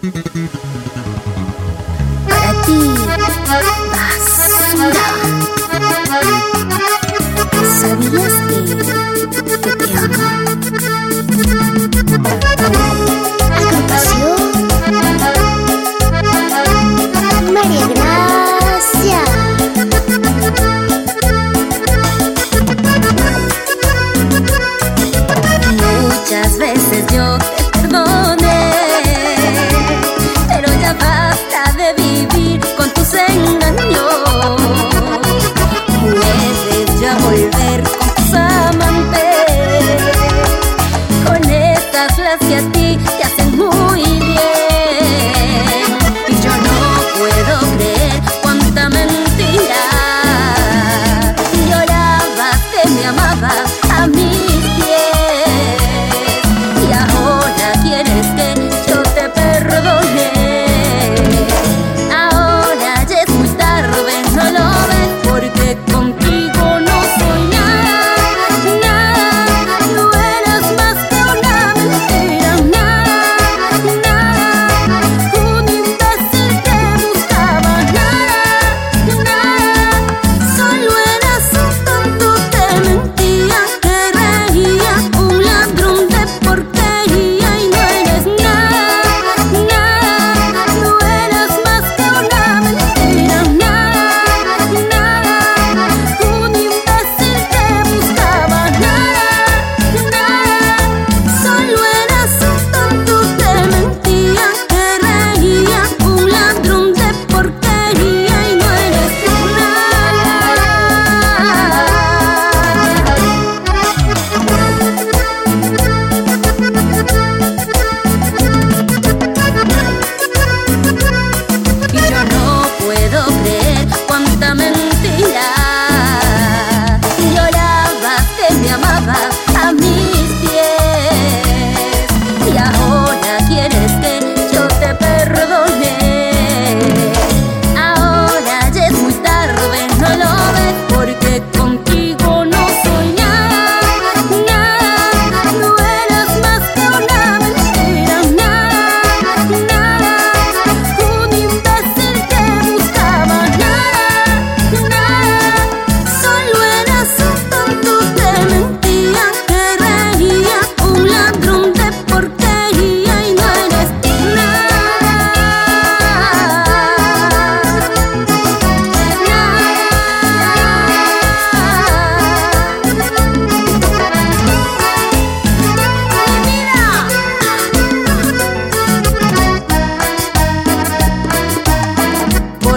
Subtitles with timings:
[0.00, 0.37] Bye.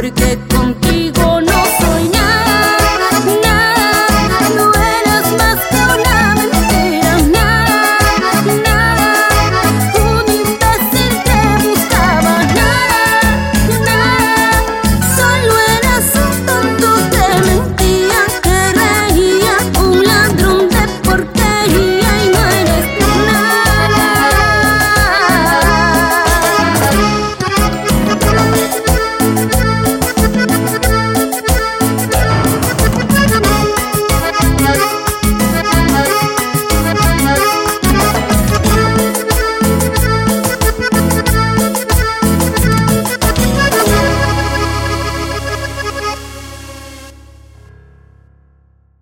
[0.00, 0.49] porque